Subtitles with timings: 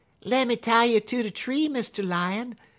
[0.23, 2.03] "'Lemme tie you ter de tree, Mr.
[2.03, 2.55] Lion!